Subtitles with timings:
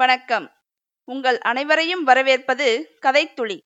[0.00, 0.50] வணக்கம்.
[1.04, 3.58] உங்கள் அனைவரையும் வரவேற்பது கதைத்துளி.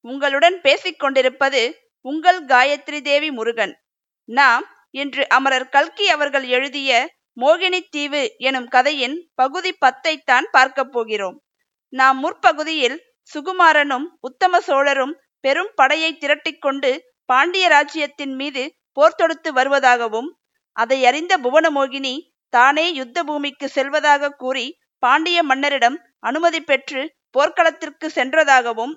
[0.00, 3.80] உங்களுடன் பேசிக்கொண்டிருப்பது உங்கள் காயத்ரி தேவி முருகன்.
[4.24, 11.42] நாம் இன்று அமரர் கல்கி அவர்கள் எழுதிய மோகினி தீவு எனும் கதையின் பகுதி பத்தைத்தான் பார்க்கப் போகிறோம்.
[11.88, 13.04] நாம் முற்பகுதியில்
[13.34, 20.30] சுகுமாரனும் உத்தம சோழரும் பெரும் படையை திரட்டிக்கொண்டு பாண்டிய ராஜ்யத்தின் மீது போர் தொடுத்து வருவதாகவும்
[20.72, 28.94] அதை அறிந்த புவனமோகினி தானே யுத்த பூமிக்கு செல்வதாக கூறி பாண்டிய மன்னரிடம் அனுமதி பெற்று போர்க்களத்திற்கு சென்றதாகவும்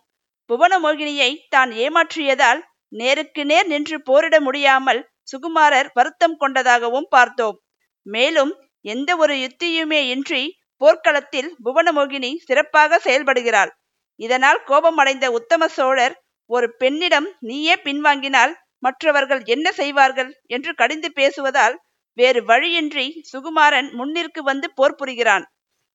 [0.50, 5.02] புவனமோகினியை தான் ஏமாற்றியதால் நேருக்கு நேர் நின்று போரிட முடியாமல்
[5.32, 7.58] சுகுமாரர் வருத்தம் கொண்டதாகவும் பார்த்தோம்.
[8.05, 8.52] மேலும்
[8.86, 10.41] எந்த ஒரு யுத்தியுமே இன்றி
[10.82, 13.72] போர்க்களத்தில் புவனமோகினி சிறப்பாக செயல்படுகிறாள்.
[14.20, 16.16] இதனால் கோபமடைந்த உத்தம சோழர்
[16.49, 20.32] ஒரு பெண்ணிடம் நீயே பின்வாங்கினால் மற்றவர்கள் என்ன செய்வார்கள்?
[20.48, 21.76] என்று கடிந்து பேசுவதால்
[22.18, 25.46] வேறு வழியின்றி சுகுமாரன் முன்னிற்கு வந்து போர் புரிகிறான்.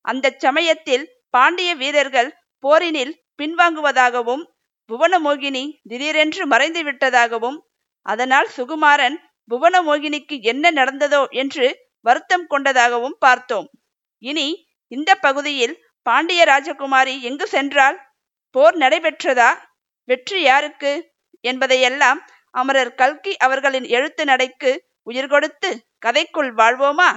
[0.08, 1.04] அந்த சமயத்தில்
[1.34, 2.30] பாண்டிய வீரர்கள்
[2.64, 4.44] போரினில் பின்வாங்குவதாகவும்
[4.90, 7.58] புவனமோகினி திடீரென்று மறைந்து விட்டதாகவும்
[8.06, 9.16] அதனால் சுகுமாரன்
[9.50, 11.66] புவனமோகினிக்கு என்ன நடந்ததோ என்று
[12.06, 13.68] வருத்தம் கொண்டதாகவும் பார்த்தோம்.
[14.22, 14.48] இனி
[14.92, 15.74] இந்த பகுதியில்
[16.06, 17.96] பாண்டிய ராஜகுமாரி எங்கு சென்றால்?
[18.54, 19.50] போர் நடைபெற்றதா?
[20.08, 20.92] வெற்றி யாருக்கு?
[21.44, 22.20] என்பதையெல்லாம்
[22.54, 24.70] அமரர் கல்கி அவர்களின் எழுத்து நடைக்கு
[25.02, 25.70] உயிர் கொடுத்து
[26.06, 27.10] கதைக்குள் வாழ்வோமா?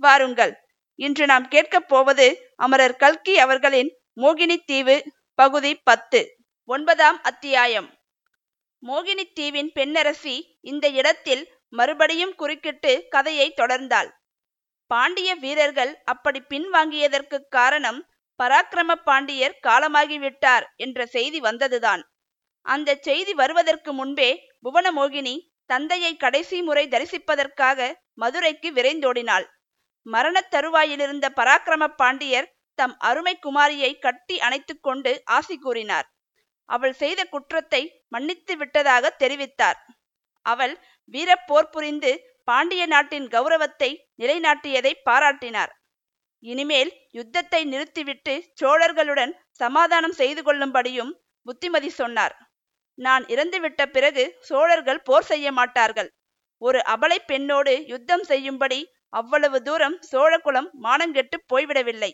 [0.00, 0.52] வாருங்கள்.
[0.98, 4.96] இன்று நாம் கேட்கப் போவது அமரர் கல்கி அவர்களின் மோகினி தீவு
[5.34, 6.20] பகுதி பத்து
[6.68, 7.88] ஒன்பதாம் அத்தியாயம்.
[8.82, 14.10] மோகினி தீவின் பெண்ணரசி இந்த இடத்தில் மறுபடியும் குறுக்கிட்டு கதையை தொடர்ந்தாள்.
[14.90, 18.00] பாண்டிய வீரர்கள் அப்படி பின்வாங்கியதற்கு காரணம்
[18.40, 22.02] பராக்கிரம பாண்டியர் காலமாகிவிட்டார் என்ற செய்தி வந்ததுதான்.
[22.66, 24.30] அந்த செய்தி வருவதற்கு முன்பே
[24.62, 25.34] புவனமோகினி
[25.66, 29.46] தந்தையை கடைசி முறை தரிசிப்பதற்காக மதுரைக்கு விரைந்தோடினாள்.
[30.06, 36.06] மரணத் தருவாயிலிருந்த பராக்கிரம பாண்டியர் தம் அருமை குமாரியை கட்டி அணைத்து கொண்டு ஆசி கூறினார்.
[36.64, 39.78] அவள் செய்த குற்றத்தை மன்னித்து விட்டதாக தெரிவித்தார்.
[40.46, 40.74] அவள்
[41.14, 42.12] வீரப்போர் புரிந்து
[42.44, 45.72] பாண்டிய நாட்டின் கௌரவத்தை நிலைநாட்டியதை பாராட்டினார்.
[46.42, 51.12] இனிமேல் யுத்தத்தை நிறுத்திவிட்டு சோழர்களுடன் சமாதானம் செய்து கொள்ளும்படியும்
[51.46, 52.34] புத்திமதி சொன்னார்.
[52.98, 56.10] நான் இறந்துவிட்ட பிறகு சோழர்கள் போர் செய்ய மாட்டார்கள்.
[56.62, 58.80] ஒரு அபலை பெண்ணோடு யுத்தம் செய்யும்படி
[59.14, 62.10] அவ்வளவு தூரம் சோழகுலம் மானங்கெட்டு போய்விடவில்லை.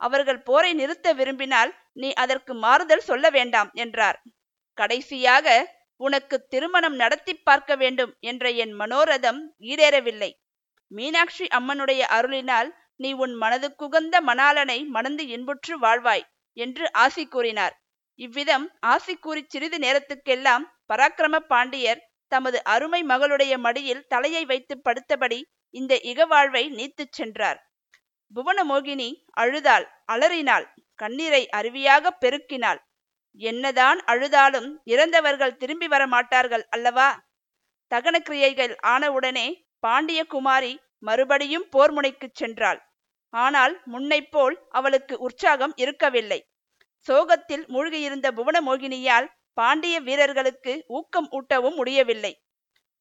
[0.00, 4.18] அவர்கள் போரை நிறுத்த விரும்பினால் நீ அதற்கு மாறுதல் சொல்ல வேண்டாம் என்றார்.
[4.78, 5.46] கடைசியாக
[6.00, 9.40] உனக்கு திருமணம் நடத்தி பார்க்க வேண்டும் என்ற என் மனோரதம்
[9.70, 10.30] ஈடேறவில்லை.
[10.90, 16.24] மீனாட்சி அம்மனுடைய அருளினால் நீ உன் மனதுக்குகந்த மணாளனை மணந்து இன்புற்று வாழ்வாய்
[16.56, 17.74] என்று ஆசி கூறினார்.
[18.18, 22.00] இவ்விதம் ஆசி கூறி சிறிது நேரத்துக்கெல்லாம் பராக்கிரம பாண்டியர்
[22.32, 25.38] தமது அருமை மகளுடைய மடியில் தலையை வைத்து படுத்தபடி
[25.76, 27.58] இந்த இகவாழ்வை நீத்துச் சென்றார்.
[28.34, 32.80] புவனமோகினி அழுதாள் அலறினாள் கண்ணீரை அருவியாக பெருக்கினாள்.
[33.40, 37.08] என்னதான் அழுதாலும் இறந்தவர்கள் திரும்பி வர மாட்டார்கள் அல்லவா?
[37.92, 39.46] தகன கிரியைகள் ஆனவுடனே
[39.78, 42.80] பாண்டிய குமாரி மறுபடியும் போர் முனைக்குச் சென்றாள்.
[43.34, 46.40] ஆனால் முன்னைப்போல் அவளுக்கு உற்சாகம் இருக்கவில்லை.
[47.06, 49.26] சோகத்தில் மூழ்கியிருந்த புவனமோகினியால்
[49.58, 52.32] பாண்டிய வீரர்களுக்கு ஊக்கம் ஊட்டவும் முடியவில்லை.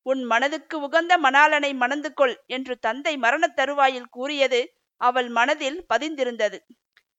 [0.05, 4.59] உன் மனதுக்கு உகந்த மணாலனை மணந்து கொள் என்று தந்தை மரணத் தருவாயில் கூறியது
[5.01, 6.57] அவள் மனதில் பதிந்திருந்தது.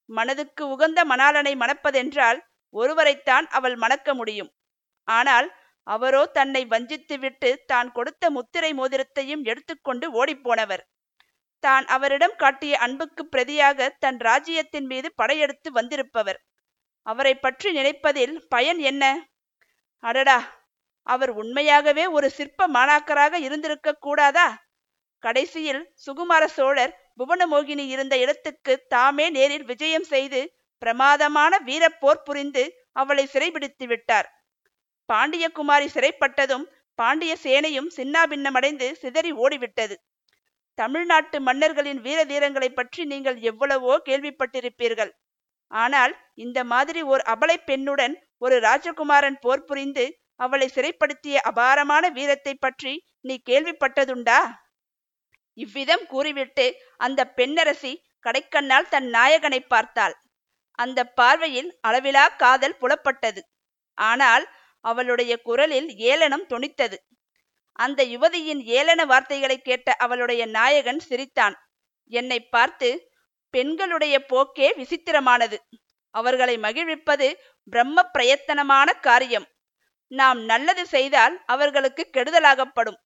[0.09, 2.39] மனதுக்கு உகந்த மணாலனை மணப்பதென்றால்
[2.73, 4.51] ஒருவரைத்தான் அவள் மணக்க முடியும்.
[5.07, 5.47] ஆனால்
[5.87, 10.83] அவரோ தன்னை வஞ்சித்துவிட்டு தான் கொடுத்த முத்திரை மோதிரத்தையும் எடுத்துக்கொண்டு ஓடிப்போனவர்.
[11.63, 16.39] தான் அவரிடம் காட்டிய அன்புக்கு பிரதியாக தன் ராஜ்யத்தின் மீது படையெடுத்து வந்திருப்பவர்.
[17.05, 19.03] அவரை பற்றி நினைப்பதில் பயன் என்ன?
[20.03, 20.39] அடடா!
[21.07, 24.47] அவர் உண்மையாகவே ஒரு சிற்ப மாணாக்கராக இருந்திருக்க கூடாதா?
[25.23, 30.41] கடைசியில் சுகுமார சோழர் புவனமோகினி இருந்த இடத்துக்கு தாமே நேரில் விஜயம் செய்து
[30.81, 32.63] பிரமாதமான வீரப்போர் புரிந்து
[32.93, 34.27] அவளை சிறைபிடித்து விட்டார்.
[35.09, 36.65] பாண்டிய குமாரி சிறைப்பட்டதும்
[36.99, 39.95] பாண்டிய சேனையும் சின்னாபின்னமடைந்து சிதறி ஓடிவிட்டது.
[40.77, 45.11] தமிழ்நாட்டு மன்னர்களின் வீர தீரங்களை பற்றி நீங்கள் எவ்வளவோ கேள்விப்பட்டிருப்பீர்கள்.
[45.71, 50.05] ஆனால் இந்த மாதிரி ஓர் அபலை பெண்ணுடன் ஒரு ராஜகுமாரன் போர் புரிந்து
[50.39, 54.39] அவளை சிறைப்படுத்திய அபாரமான வீரத்தை பற்றி நீ கேள்விப்பட்டதுண்டா?
[55.57, 56.65] இவ்விதம் கூறிவிட்டு
[56.97, 57.93] அந்த பெண்ணரசி
[58.25, 60.15] கடைக்கண்ணால் தன் நாயகனை பார்த்தாள்.
[60.79, 63.41] அந்த பார்வையில் அளவிலா காதல் புலப்பட்டது.
[63.97, 64.45] ஆனால்
[64.85, 66.97] அவளுடைய குரலில் ஏளனம் தொனித்தது.
[67.79, 71.55] அந்த யுவதியின் ஏளன வார்த்தைகளை கேட்ட அவளுடைய நாயகன் சிரித்தான்.
[72.11, 72.89] என்னை பார்த்து
[73.53, 75.57] பெண்களுடைய போக்கே விசித்திரமானது.
[76.15, 77.27] அவர்களை மகிழ்விப்பது
[77.67, 79.47] பிரம்ம பிரயத்தனமான காரியம்.
[80.11, 82.99] நாம் நல்லது செய்தால் அவர்களுக்கு கெடுதலாகப்படும்.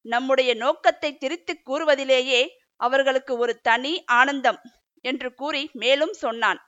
[0.00, 4.60] நம்முடைய நோக்கத்தை திரித்துக் கூறுவதிலேயே அவர்களுக்கு ஒரு தனி ஆனந்தம்
[5.00, 6.60] என்று கூறி மேலும் சொன்னான்.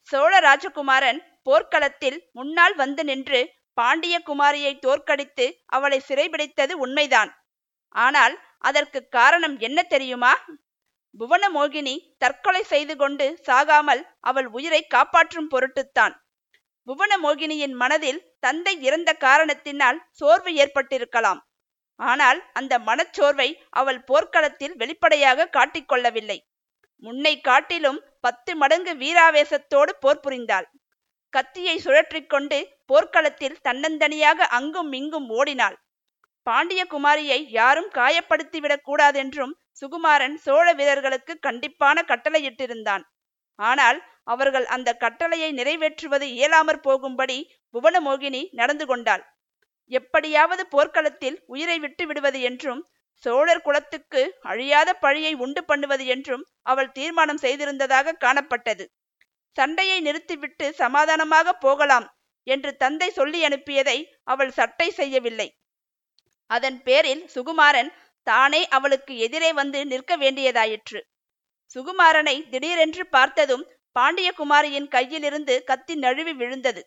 [0.00, 3.40] சோழ ராஜகுமாரன் போர்க்களத்தில் முன்னால் வந்து நின்று
[3.74, 7.30] பாண்டிய குமாரியை தோற்கடித்து அவளை சிறைபிடித்தது உண்மைதான்.
[7.88, 10.32] ஆனால் அதற்கு காரணம் என்ன தெரியுமா?
[11.20, 16.21] புவனமோகினி தற்கொலை செய்து கொண்டு சாகாமல் அவள் உயிரை காப்பாற்றும் பொருட்டுத்தான்.
[16.86, 21.40] புவனமோகினியின் மனதில் தந்தை இறந்த காரணத்தினால் சோர்வு ஏற்பட்டிருக்கலாம்.
[22.00, 26.38] ஆனால் அந்த மனச்சோர்வை அவள் போர்க்களத்தில் வெளிப்படையாக காட்டிக்கொள்ளவில்லை
[27.02, 30.66] முன்னை காட்டிலும் பத்து மடங்கு வீராவேசத்தோடு போர் புரிந்தாள்.
[31.32, 35.76] கத்தியை சுழற்றிக்கொண்டு போர்க்களத்தில் தன்னந்தனியாக அங்கும் இங்கும் ஓடினாள்.
[36.46, 43.04] பாண்டிய குமாரியை யாரும் காயப்படுத்திவிடக் கூடாதென்றும் சுகுமாரன் சோழ வீரர்களுக்கு கண்டிப்பான கட்டளையிட்டிருந்தான்.
[43.62, 47.38] ஆனால் அவர்கள் அந்த கட்டளையை நிறைவேற்றுவது இயலாமற் போகும்படி
[47.74, 49.22] புவனமோகினி நடந்து கொண்டாள்.
[49.90, 52.82] எப்படியாவது போர்க்களத்தில் உயிரை விட்டு விடுவது என்றும்
[53.24, 58.84] சோழர் குலத்துக்கு அழியாத பழியை உண்டு பண்ணுவது என்றும் அவள் தீர்மானம் செய்திருந்ததாக காணப்பட்டது.
[59.56, 62.06] சண்டையை நிறுத்திவிட்டு சமாதானமாக போகலாம்
[62.46, 65.48] என்று தந்தை சொல்லி அனுப்பியதை அவள் சட்டை செய்யவில்லை.
[66.50, 67.90] அதன் பேரில் சுகுமாரன்
[68.26, 71.00] தானே அவளுக்கு எதிரே வந்து நிற்க வேண்டியதாயிற்று.
[71.74, 73.64] சுகுமாரனை திடீரென்று பார்த்ததும்
[73.96, 76.82] பாண்டிய குமாரியின் கையிலிருந்து கத்தி நழுவி விழுந்தது.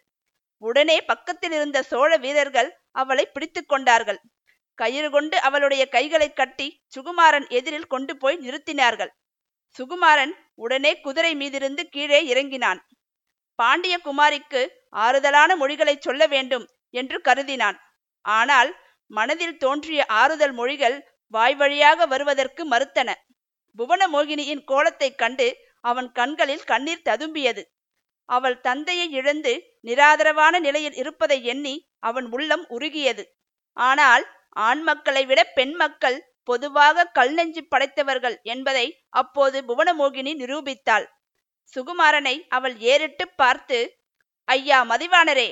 [0.63, 2.69] உடனே பக்கத்தில் இருந்த சோழ வீரர்கள்
[3.01, 4.19] அவளை பிடித்து கொண்டார்கள்.
[4.79, 9.11] கயிறு கொண்டு அவளுடைய கைகளை கட்டி சுகுமாரன் எதிரில் கொண்டு போய் நிறுத்தினார்கள்.
[9.79, 12.79] சுகுமாரன் உடனே குதிரை மீதிருந்து கீழே இறங்கினான்.
[13.59, 14.61] பாண்டிய குமாரிக்கு
[14.95, 17.77] ஆறுதலான மொழிகளை சொல்ல வேண்டும் என்று கருதினான்.
[18.25, 18.71] ஆனால்
[19.11, 20.97] மனதில் தோன்றிய ஆறுதல் மொழிகள்
[21.33, 23.09] வாய் வழியாக வருவதற்கு மறுத்தன.
[23.77, 25.47] புவனமோகினியின் கோலத்தைக் கண்டு
[25.83, 27.63] அவன் கண்களில் கண்ணீர் ததும்பியது.
[28.29, 29.51] அவள் தந்தையை இழந்து
[29.83, 33.23] நிராதரவான நிலையில் இருப்பதை எண்ணி அவன் உள்ளம் உருகியது.
[33.77, 34.23] ஆனால்
[34.59, 41.05] ஆண் மக்களை விட பெண் மக்கள் பொதுவாக கல் நெஞ்சு படைத்தவர்கள் என்பதை அப்போது புவனமோகினி நிரூபித்தாள்.
[41.73, 43.79] சுகுமாரனை அவள் ஏறிட்டு பார்த்து
[44.47, 45.47] ஐயா மதிவானரே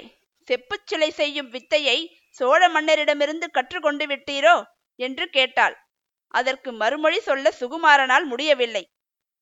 [0.47, 1.97] செப்புச் சிலை செய்யும் வித்தையை
[2.29, 4.55] சோழ மன்னரிடமிருந்து கற்றுக்கொண்டு விட்டீரோ?
[4.99, 5.75] என்று கேட்டாள்.
[6.33, 8.83] அதற்கு மறுமொழி சொல்ல சுகுமாரனால் முடியவில்லை.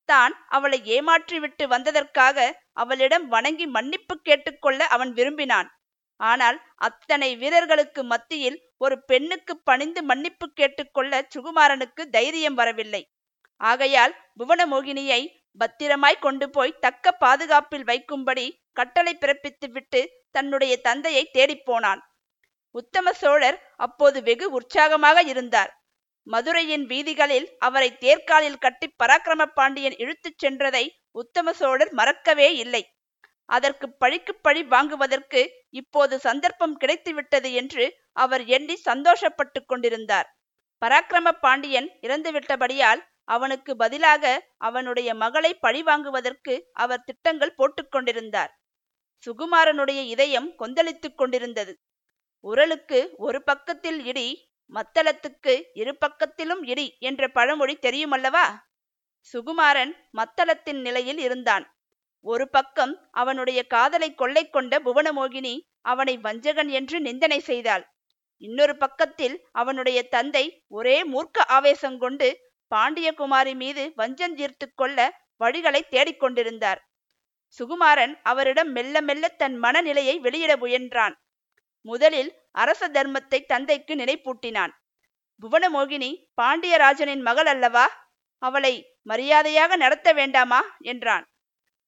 [0.09, 2.37] தான் அவளை ஏமாற்றிவிட்டு வந்ததற்காக
[2.73, 5.69] அவளிடம் வணங்கி மன்னிப்பு கேட்டுக்கொள்ள அவன் விரும்பினான்.
[6.19, 6.57] ஆனால்
[6.87, 13.01] அத்தனை வீரர்களுக்கு மத்தியில் ஒரு பெண்ணுக்கு பணிந்து மன்னிப்பு கேட்டுக்கொள்ள சுகுமாரனுக்கு தைரியம் வரவில்லை.
[13.61, 15.21] ஆகையால் புவனமோகினியை
[15.61, 18.45] பத்திரமாய் கொண்டு போய் தக்க பாதுகாப்பில் வைக்கும்படி
[18.79, 20.01] கட்டளை பிறப்பித்துவிட்டு
[20.31, 22.01] தன்னுடைய தந்தையை தேடிப்போனான்
[22.75, 25.71] உத்தம சோழர் அப்போது வெகு உற்சாகமாக இருந்தார்.
[26.27, 32.83] மதுரையின் வீதிகளில் அவரை தேர்காலில் கட்டி பராக்கிரம பாண்டியன் இழுத்துச் சென்றதை உத்தம சோழர் மறக்கவே இல்லை.
[33.49, 40.27] அதற்கு பழிக்கு பழி வாங்குவதற்கு இப்போது சந்தர்ப்பம் கிடைத்துவிட்டது என்று அவர் எண்ணி சந்தோஷப்பட்டு கொண்டிருந்தார்.
[40.81, 44.23] பராக்கிரம பாண்டியன் இறந்துவிட்டபடியால் அவனுக்கு பதிலாக
[44.57, 48.51] அவனுடைய மகளை பழி வாங்குவதற்கு அவர் திட்டங்கள் போட்டுக்கொண்டிருந்தார்
[49.23, 51.73] சுகுமாரனுடைய இதயம் கொந்தளித்துக் கொண்டிருந்தது.
[52.43, 54.27] உரலுக்கு ஒரு பக்கத்தில் இடி
[54.71, 58.45] மத்தளத்துக்கு இரு பக்கத்திலும் இடி என்ற பழமொழி தெரியுமல்லவா?
[59.33, 61.65] சுகுமாரன் மத்தளத்தின் நிலையில் இருந்தான்.
[62.25, 67.83] ஒரு பக்கம் அவனுடைய காதலை கொள்ளை கொண்ட புவனமோகினி அவனை வஞ்சகன் என்று நிந்தனை செய்தாள்.
[68.41, 72.27] இன்னொரு பக்கத்தில் அவனுடைய தந்தை ஒரே மூர்க்க ஆவேசம் கொண்டு
[72.71, 74.97] பாண்டியகுமாரி மீது வஞ்சம் தீர்த்து கொள்ள
[75.39, 76.79] வழிகளை தேடிக்கொண்டிருந்தார்
[77.59, 81.15] சுகுமாரன் அவரிடம் மெல்ல மெல்ல தன் மனநிலையை வெளியிட முயன்றான்.
[81.85, 84.73] முதலில் அரச தர்மத்தை தந்தைக்கு நினைப்பூட்டினான்.
[85.43, 86.11] புவனமோகினி
[86.41, 87.85] பாண்டியராஜனின் மகள் அல்லவா?
[88.41, 90.61] அவளை மரியாதையாக நடத்த வேண்டாமா?
[90.81, 91.25] என்றான்.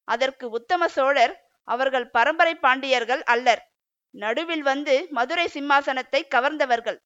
[0.08, 1.34] அதற்கு உத்தம சோழர்
[1.68, 3.62] அவர்கள் பரம்பரை பாண்டியர்கள் அல்லர்.
[4.14, 7.00] நடுவில் வந்து மதுரை சிம்மாசனத்தை கவர்ந்தவர்கள்.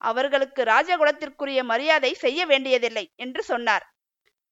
[0.00, 3.84] அவர்களுக்கு ராஜகுலத்திற்குரிய மரியாதை செய்ய வேண்டியதில்லை என்று சொன்னார்.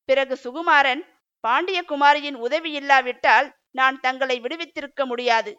[0.04, 1.02] பிறகு சுகுமாரன்
[1.44, 5.52] பாண்டிய குமாரியின் உதவி இல்லாவிட்டால் நான் தங்களை விடுவித்திருக்க முடியாது.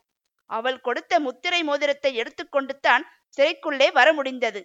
[0.52, 3.04] அவள் கொடுத்த முத்திரை மோதிரத்தை எடுத்துக்கொண்டு தான்
[3.38, 4.62] சிறைக்குள்ளே வர முடிந்தது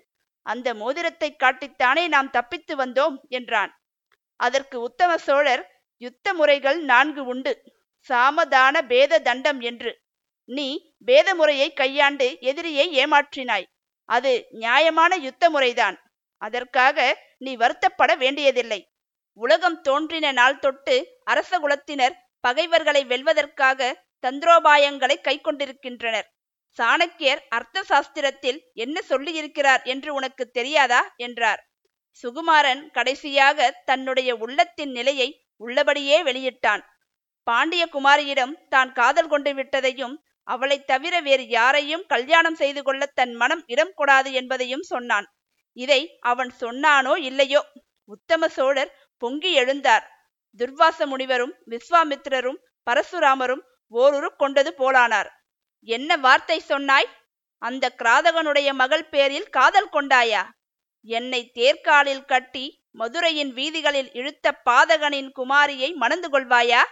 [0.47, 3.73] அந்த மோதிரத்தை காட்டித்தானே நாம் தப்பித்து வந்தோம் என்றான்.
[4.41, 5.63] அதற்கு உத்தம சோழர்
[6.03, 7.53] யுத்த முறைகள் நான்கு உண்டு.
[8.11, 9.93] சாமதான பேத தண்டம் என்று.
[10.49, 10.69] நீ
[11.09, 13.67] பேத முறையை கையாண்டு எதிரியை ஏமாற்றினாய்.
[14.09, 15.97] அது நியாயமான யுத்த முறைதான்.
[16.43, 16.99] அதற்காக
[17.39, 18.81] நீ வருத்தப்பட வேண்டியதில்லை.
[19.39, 22.15] உலகம் தோன்றின நாள் தொட்டு அரச குலத்தினர்
[22.45, 23.81] பகைவர்களை வெல்வதற்காக
[24.25, 26.29] தந்திரோபாயங்களை கை கொண்டிருக்கின்றனர்
[26.79, 31.01] சாணக்கியர் அர்த்த சாஸ்திரத்தில் என்ன சொல்லியிருக்கிறார் என்று உனக்கு தெரியாதா?
[31.17, 31.61] என்றார்.
[32.25, 36.83] சுகுமாரன் கடைசியாக தன்னுடைய உள்ளத்தின் நிலையை உள்ளபடியே வெளியிட்டான்.
[37.47, 40.15] பாண்டிய குமாரியிடம் தான் காதல் கொண்டு விட்டதையும்
[40.47, 45.27] அவளை தவிர வேறு யாரையும் கல்யாணம் செய்து கொள்ள தன் மனம் இடம் கொடாது என்பதையும் சொன்னான்.
[45.77, 47.63] இதை அவன் சொன்னானோ இல்லையோ?
[48.05, 48.93] உத்தம சோழர்
[49.23, 50.05] பொங்கி எழுந்தார்.
[50.61, 55.31] துர்வாச முனிவரும் விஸ்வாமித்திரரும் பரசுராமரும் ஓருரு கொண்டது போலானார்.
[55.89, 57.09] என்ன வார்த்தை சொன்னாய்?
[57.59, 60.43] அந்த கிராதகனுடைய மகள் பேரில் காதல் கொண்டாயா?
[61.01, 66.83] என்னை தேர்காலில் கட்டி மதுரையின் வீதிகளில் இழுத்த பாதகனின் குமாரியை மணந்து கொள்வாயா?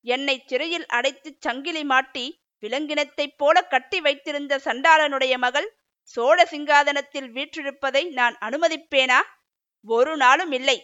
[0.00, 5.68] என்னை சிறையில் அடைத்துச் சங்கிலி மாட்டி விலங்கினத்தைப் போல கட்டி வைத்திருந்த சண்டாளனுடைய மகள்
[6.02, 9.20] சோழ சிங்காதனத்தில் வீற்றிருப்பதை நான் அனுமதிப்பேனா?
[9.82, 10.78] ஒரு நாளும் இல்லை.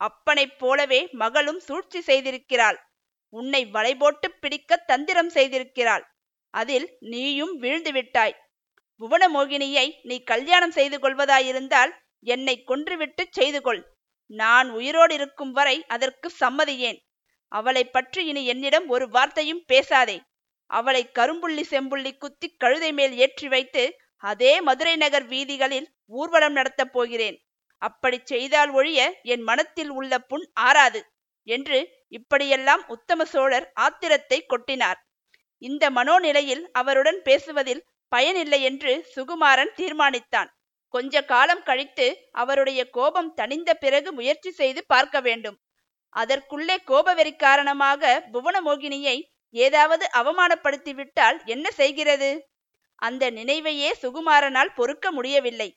[0.00, 2.78] அப்பனைப் போலவே மகளும் சூழ்ச்சி செய்திருக்கிறாள்.
[3.32, 6.04] உன்னை வலைபோட்டு பிடிக்க தந்திரம் செய்திருக்கிறாள்.
[6.54, 8.36] அதில் நீயும் வீழ்ந்து விட்டாய்.
[9.00, 11.92] புவனமோகினியை நீ கல்யாணம் செய்து கொள்வதாயிருந்தால்
[12.26, 13.82] என்னை கொன்றுவிட்டு செய்து கொள்
[14.30, 16.98] நான் உயிரோடு இருக்கும் வரை அதற்கு சம்மதியேன்.
[17.52, 20.16] அவளை பற்றி இனி என்னிடம் ஒரு வார்த்தையும் பேசாதே.
[20.70, 23.84] அவளை கரும்புள்ளி செம்புள்ளி குத்தி கழுதை மேல் ஏற்றி வைத்து
[24.22, 27.36] அதே மதுரை நகர் வீதிகளில் ஊர்வலம் நடத்தப் போகிறேன்.
[27.82, 31.00] அப்படி செய்தால் ஒழிய என் மனத்தில் உள்ள புண் ஆறாது
[31.46, 31.78] என்று
[32.12, 34.98] இப்படியெல்லாம் உத்தம சோழர் ஆத்திரத்தை கொட்டினார்.
[35.62, 40.50] இந்த மனோநிலையில் அவருடன் பேசுவதில் பயனில்லை என்று சுகுமாரன் தீர்மானித்தான்.
[40.94, 45.56] கொஞ்ச காலம் கழித்து அவருடைய கோபம் தணிந்த பிறகு முயற்சி செய்து பார்க்க வேண்டும்.
[46.08, 49.16] அதற்குள்ளே கோபவெறி காரணமாக புவனமோகினியை
[49.54, 52.30] ஏதாவது அவமானப்படுத்தி விட்டால் என்ன செய்கிறது?
[52.98, 55.68] அந்த நினைவையே சுகுமாரனால் பொறுக்க முடியவில்லை.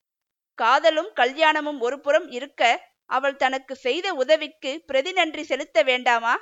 [0.53, 2.63] காதலும் கல்யாணமும் ஒரு புறம் இருக்க
[3.09, 6.35] அவள் தனக்கு செய்த உதவிக்கு பிரதி நன்றி செலுத்த வேண்டாமா?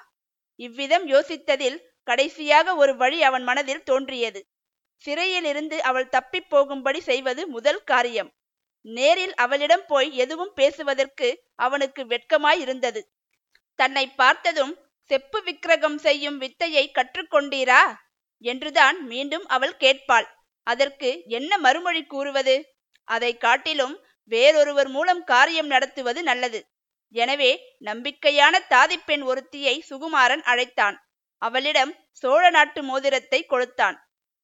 [0.60, 4.42] இவ்விதம் யோசித்ததில் கடைசியாக ஒரு வழி அவன் மனதில் தோன்றியது.
[5.04, 8.30] சிறையிலிருந்து அவள் தப்பிப் போகும்படி செய்வது முதல் காரியம்.
[8.86, 13.02] நேரில் அவளிடம் போய் எதுவும் பேசுவதற்கு அவனுக்கு வெட்கமாயிருந்தது.
[13.80, 14.74] தன்னை பார்த்ததும்
[15.10, 17.82] செப்பு விக்கிரகம் செய்யும் வித்தையை கற்றுக்கொண்டீரா?
[18.46, 20.28] என்றுதான் மீண்டும் அவள் கேட்பாள்.
[20.68, 22.56] அதற்கு என்ன மறுமொழி கூறுவது?
[23.08, 23.96] அதை காட்டிலும்
[24.32, 26.60] வேறொருவர் மூலம் காரியம் நடத்துவது நல்லது.
[27.16, 30.98] எனவே நம்பிக்கையான தாதிப்பெண் ஒருத்தியை சுகுமாரன் அழைத்தான்.
[31.42, 31.92] அவளிடம்
[32.24, 33.98] சோழ நாட்டு மோதிரத்தை கொடுத்தான்.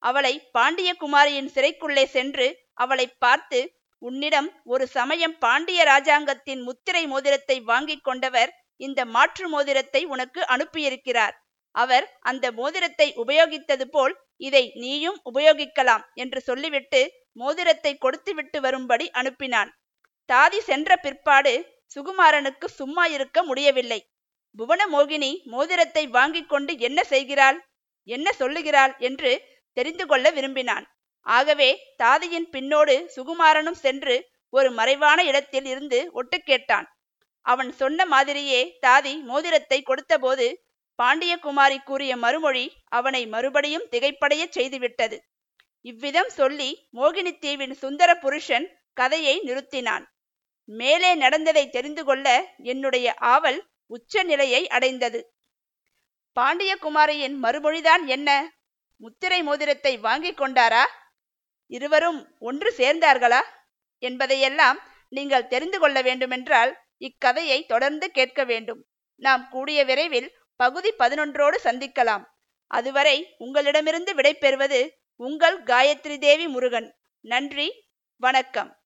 [0.03, 3.59] அவளை பாண்டிய குமாரியின் சிறைக்குள்ளே சென்று அவளை பார்த்து
[4.01, 11.35] உன்னிடம் ஒரு சமயம் பாண்டிய ராஜாங்கத்தின் முத்திரை மோதிரத்தை வாங்கிக் கொண்டவர் இந்த மாற்று மோதிரத்தை உனக்கு அனுப்பியிருக்கிறார்.
[11.75, 19.69] அவர் அந்த மோதிரத்தை உபயோகித்தது போல் இதை நீயும் உபயோகிக்கலாம் என்று சொல்லிவிட்டு மோதிரத்தை கொடுத்துவிட்டு வரும்படி அனுப்பினான்.
[20.29, 21.53] தாதி சென்ற பிற்பாடு
[21.95, 23.99] சுகுமாரனுக்கு சும்மா இருக்க முடியவில்லை.
[24.57, 27.57] புவனமோகினி மோதிரத்தை வாங்கிக் கொண்டு என்ன செய்கிறாள்
[28.03, 29.31] என்ன சொல்லுகிறாள் என்று
[29.77, 30.85] தெரிந்து கொள்ள விரும்பினான்.
[31.25, 34.15] ஆகவே தாதியின் பின்னோடு சுகுமாரனும் சென்று
[34.49, 36.87] ஒரு மறைவான இடத்தில் இருந்து ஒட்டு கேட்டான்.
[37.45, 40.47] அவன் சொன்ன மாதிரியே தாதி மோதிரத்தை கொடுத்தபோது
[40.99, 45.17] பாண்டியகுமாரி கூறிய மறுமொழி அவனை மறுபடியும் திகைப்படையச் செய்துவிட்டது.
[45.81, 50.03] இவ்விதம் சொல்லி மோகினி தீவின் சுந்தர புருஷன் கதையை நிறுத்தினான்.
[50.65, 55.19] மேலே நடந்ததை தெரிந்து கொள்ள என்னுடைய ஆவல் உச்ச நிலையை அடைந்தது.
[56.37, 58.29] பாண்டியகுமாரியின் மறுமொழிதான் என்ன?
[58.97, 60.83] முத்திரை மோதிரத்தை வாங்கிக் கொண்டாரா?
[61.71, 63.41] இருவரும் ஒன்று சேர்ந்தார்களா?
[64.03, 68.81] என்பதையெல்லாம் நீங்கள் தெரிந்து கொள்ள வேண்டுமென்றால் இக்கதையை தொடர்ந்து கேட்க வேண்டும்.
[69.21, 72.25] நாம் கூடிய விரைவில் பகுதி பதினொன்றோடு சந்திக்கலாம்.
[72.67, 76.95] அதுவரை உங்களிடமிருந்து விடைபெறுவது உங்கள் காயத்ரி தேவி முருகன்.
[77.19, 78.82] நன்றி வணக்கம்.